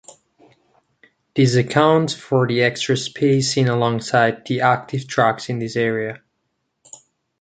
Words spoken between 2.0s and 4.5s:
for the extra space seen alongside